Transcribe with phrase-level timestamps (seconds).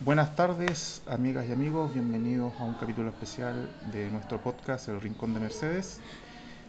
[0.00, 1.94] Buenas tardes, amigas y amigos.
[1.94, 6.00] Bienvenidos a un capítulo especial de nuestro podcast El Rincón de Mercedes.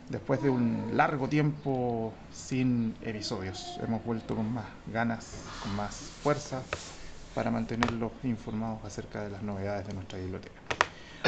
[0.07, 5.93] Después de un largo tiempo sin episodios, hemos vuelto con más ganas, con más
[6.23, 6.63] fuerza
[7.35, 10.61] para mantenerlos informados acerca de las novedades de nuestra biblioteca.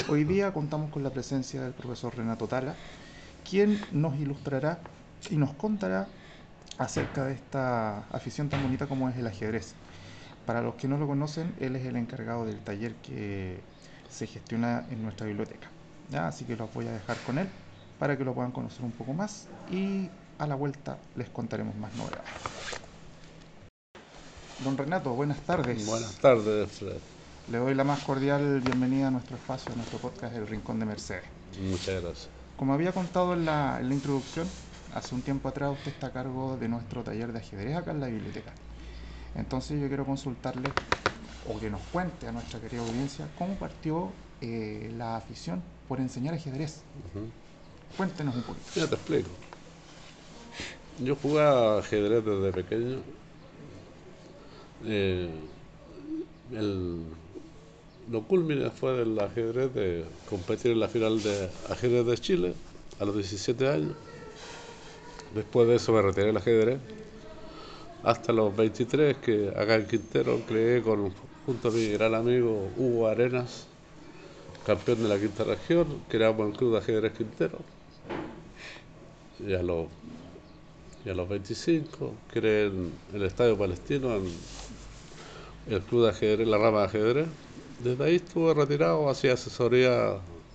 [0.08, 2.76] Hoy día contamos con la presencia del profesor Renato Tala,
[3.48, 4.80] quien nos ilustrará
[5.30, 6.08] y nos contará
[6.78, 9.76] acerca de esta afición tan bonita como es el ajedrez.
[10.50, 13.60] Para los que no lo conocen, él es el encargado del taller que
[14.10, 15.70] se gestiona en nuestra biblioteca.
[16.12, 17.48] Así que los voy a dejar con él
[18.00, 20.10] para que lo puedan conocer un poco más y
[20.40, 22.32] a la vuelta les contaremos más novedades.
[24.64, 25.86] Don Renato, buenas tardes.
[25.86, 26.98] Buenas tardes, Fred.
[27.52, 30.88] Le doy la más cordial bienvenida a nuestro espacio, a nuestro podcast El Rincón de
[30.88, 31.26] Mercedes.
[31.62, 32.30] Muchas gracias.
[32.58, 34.48] Como había contado en la, en la introducción,
[34.96, 38.00] hace un tiempo atrás usted está a cargo de nuestro taller de ajedrez acá en
[38.00, 38.52] la biblioteca.
[39.36, 40.74] Entonces yo quiero consultarle
[41.44, 46.34] o que nos cuente a nuestra querida audiencia cómo partió eh, la afición por enseñar
[46.34, 46.84] ajedrez.
[47.96, 48.72] Cuéntenos un poquito.
[48.76, 49.30] Ya te explico.
[50.98, 53.04] Yo jugaba ajedrez desde pequeño.
[54.86, 55.30] Eh,
[56.52, 57.06] el,
[58.08, 62.56] lo culmine fue del ajedrez de competir en la final de ajedrez de Chile
[63.00, 63.98] a los 17 años.
[65.34, 66.82] Después de eso me retiré del ajedrez
[68.04, 71.14] hasta los 23 que acá en Quintero creé con,
[71.46, 73.68] junto a mi gran amigo Hugo Arenas,
[74.66, 77.60] campeón de la quinta región, creamos el Club de Ajedrez Quintero.
[79.40, 79.88] Y a los,
[81.06, 84.28] y los 25 creé en el Estadio Palestino en
[85.70, 87.28] el Club de Ajedrez, la rama de ajedrez.
[87.84, 90.12] Desde ahí estuve retirado, hacía asesoría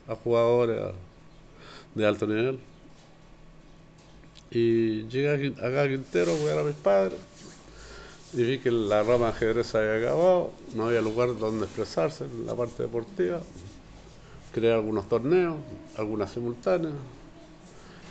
[0.06, 0.92] a jugadores
[1.94, 2.58] de alto nivel.
[4.50, 7.18] Y llegué acá a Quintero cuidar a mis padres
[8.36, 12.46] y vi que la rama de ajedrez había acabado, no había lugar donde expresarse en
[12.46, 13.40] la parte deportiva.
[14.52, 15.56] Creé algunos torneos,
[15.96, 16.94] algunas simultáneas.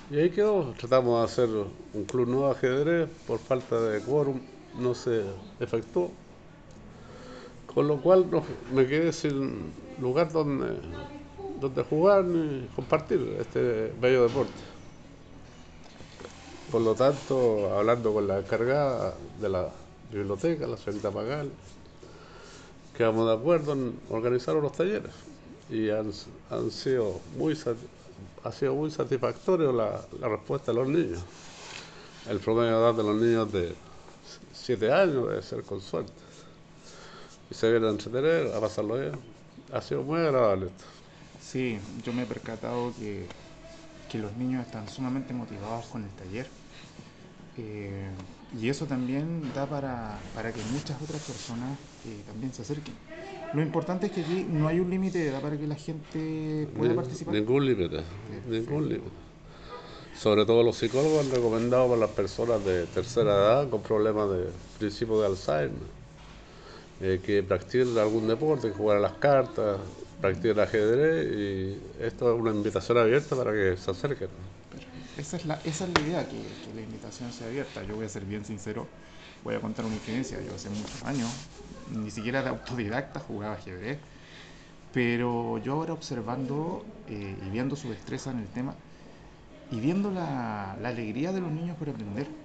[0.10, 0.74] Y ahí quedó.
[0.78, 1.50] Tratamos de hacer
[1.94, 4.40] un club nuevo de ajedrez, por falta de quórum
[4.80, 5.24] no se
[5.60, 6.10] efectuó.
[7.74, 8.26] Con lo cual
[8.72, 10.78] me quedé sin lugar donde,
[11.60, 14.54] donde jugar ni compartir este bello deporte.
[16.72, 19.83] Por lo tanto, hablando con la encargada de la
[20.14, 21.50] biblioteca, la señorita Pagal,
[22.96, 25.12] quedamos de acuerdo en organizar unos talleres
[25.70, 26.12] y han,
[26.72, 27.58] sido muy
[28.44, 31.24] ha sido muy satisfactorio la, la, respuesta de los niños.
[32.30, 33.76] El promedio de edad de los niños de
[34.54, 36.12] 7 años debe ser con suerte.
[37.50, 39.14] Y se vienen a entretener, a pasarlo bien.
[39.72, 40.84] Ha sido muy agradable esto.
[41.42, 43.28] Sí, yo me he percatado que,
[44.10, 46.48] que los niños están sumamente motivados con el taller.
[47.58, 48.10] Eh,
[48.54, 52.94] y eso también da para, para que muchas otras personas eh, también se acerquen.
[53.54, 56.92] Lo importante es que aquí no hay un límite edad para que la gente pueda
[56.92, 57.34] Ni- participar.
[57.34, 58.02] Ningún límite,
[58.50, 59.12] ningún límite.
[60.16, 64.46] Sobre todo los psicólogos han recomendado para las personas de tercera edad con problemas de
[64.78, 65.72] principio de Alzheimer,
[67.02, 69.80] eh, que practiquen algún deporte, que jugar a las cartas,
[70.22, 74.30] practiquen ajedrez y esto es una invitación abierta para que se acerquen.
[75.16, 77.84] Esa es la, esa es la idea, que, la invitación sea abierta.
[77.84, 78.90] Yo voy a ser bien sincero,
[79.44, 80.42] voy a contar una experiencia.
[80.42, 81.48] Yo hace muchos años,
[81.86, 84.04] ni siquiera de autodidacta, jugaba ajedrez.
[84.92, 88.84] Pero yo ahora observando eh, y viendo su destreza en el tema
[89.70, 92.36] y viendo la, la alegría de los niños por aprender.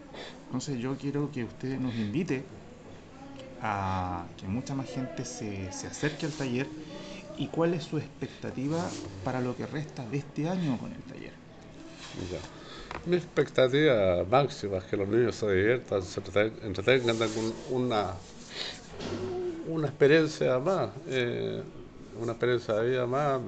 [0.47, 2.55] Entonces yo quiero que usted nos invite
[3.61, 6.75] a que mucha más gente se, se acerque al taller
[7.37, 11.48] y cuál es su expectativa para lo que resta de este año con el taller.
[13.05, 18.21] Mi expectativa máxima es que los niños se diviertan, se entreten- entretengan, tengan un- una,
[19.65, 21.63] una experiencia más, eh,
[22.15, 23.41] una experiencia de vida más.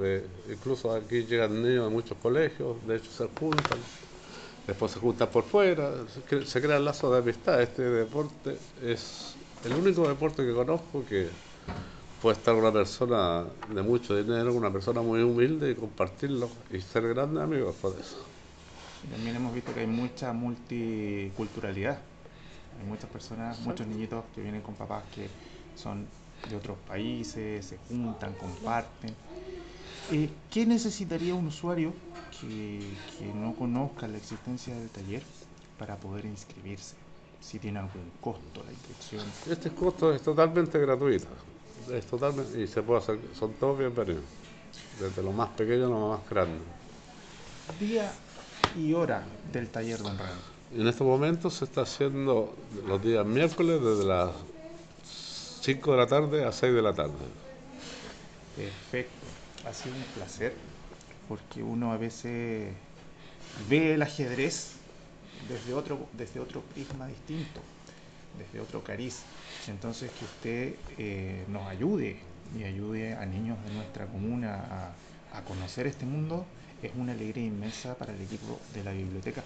[0.48, 3.86] Incluso aquí llegan niños de muchos colegios, de hecho se juntan,
[4.66, 7.62] después se juntan por fuera, se, se crean lazos de amistad.
[7.62, 11.32] Este deporte es el único deporte que conozco que
[12.20, 17.08] puede estar una persona de mucho dinero, una persona muy humilde y compartirlo y ser
[17.08, 18.29] grandes amigos por eso.
[19.08, 21.98] También hemos visto que hay mucha multiculturalidad.
[22.80, 25.28] Hay muchas personas, muchos niñitos que vienen con papás que
[25.76, 26.06] son
[26.48, 29.14] de otros países, se juntan, comparten.
[30.12, 31.92] Eh, ¿Qué necesitaría un usuario
[32.40, 32.80] que,
[33.18, 35.22] que no conozca la existencia del taller
[35.78, 36.96] para poder inscribirse?
[37.40, 39.24] Si tiene algún costo la inscripción.
[39.48, 41.26] Este costo es totalmente gratuito.
[41.90, 44.24] Es totalmente, y se puede hacer, son todos bienvenidos.
[45.00, 46.58] Desde lo más pequeño a lo más grande.
[47.78, 48.12] Día
[48.76, 49.22] y hora
[49.52, 50.36] del taller, don Renato.
[50.72, 52.54] En estos momentos se está haciendo
[52.86, 54.30] los días miércoles desde las
[55.62, 57.12] 5 de la tarde a 6 de la tarde.
[58.56, 59.26] Perfecto.
[59.68, 60.54] Ha sido un placer
[61.28, 62.72] porque uno a veces
[63.68, 64.76] ve el ajedrez
[65.48, 67.60] desde otro, desde otro prisma distinto,
[68.38, 69.22] desde otro cariz.
[69.68, 72.18] Entonces que usted eh, nos ayude
[72.58, 74.92] y ayude a niños de nuestra comuna
[75.32, 76.46] a, a, conocer este mundo
[76.82, 79.42] es una alegría inmensa para el equipo de la biblioteca.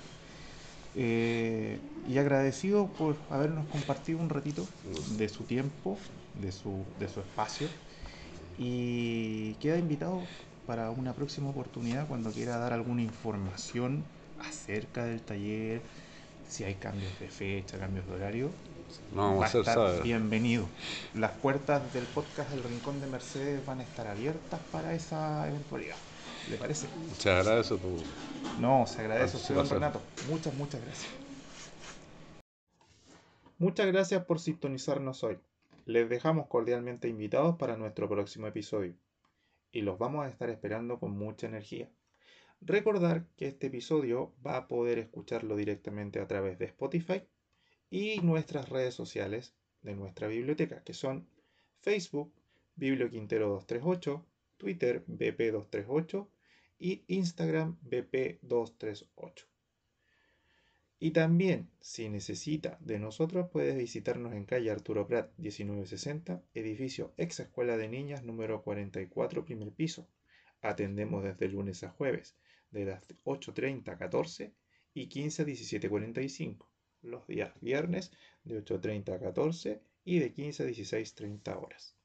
[0.97, 1.79] Eh,
[2.09, 4.67] y agradecido por habernos compartido un ratito
[5.17, 5.99] de su tiempo,
[6.41, 7.69] de su, de su espacio.
[8.59, 10.23] Y queda invitado
[10.67, 14.05] para una próxima oportunidad cuando quiera dar alguna información
[14.41, 15.83] acerca del taller,
[16.49, 18.51] si hay cambios de fecha, cambios de horario.
[19.13, 20.69] No, va a estar bienvenido.
[21.15, 25.97] Las puertas del podcast del Rincón de Mercedes van a estar abiertas para esa eventualidad.
[26.51, 26.87] ¿Le parece?
[27.19, 27.97] Se agradece tu.
[28.61, 29.69] No, se agradece a usted, don.
[29.69, 30.01] Renato.
[30.29, 31.11] Muchas, muchas gracias.
[33.59, 35.39] Muchas gracias por sintonizarnos hoy.
[35.87, 38.95] Les dejamos cordialmente invitados para nuestro próximo episodio.
[39.73, 41.89] Y los vamos a estar esperando con mucha energía.
[42.61, 47.23] Recordar que este episodio va a poder escucharlo directamente a través de Spotify
[47.91, 51.27] y nuestras redes sociales de nuestra biblioteca, que son
[51.81, 52.33] Facebook,
[52.77, 54.25] BiblioQuintero238,
[54.57, 56.27] Twitter, BP238
[56.85, 59.47] y Instagram, BP238.
[61.01, 67.41] Y también, si necesita de nosotros, puedes visitarnos en calle Arturo Prat 1960, edificio ex
[67.41, 70.07] Escuela de Niñas número 44, primer piso.
[70.61, 72.37] Atendemos desde lunes a jueves,
[72.71, 74.53] de las 8.30 a 14
[74.93, 76.67] y 15 a 17.45.
[77.01, 78.13] Los días viernes
[78.45, 81.97] de 8.30 a 14 y de 15 a 16.30 horas.